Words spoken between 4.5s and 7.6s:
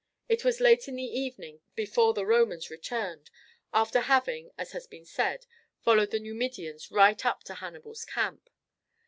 as has been said, followed the Numidians right up to